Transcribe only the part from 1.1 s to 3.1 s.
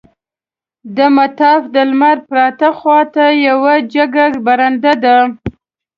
مطاف د لمر پریواته خوا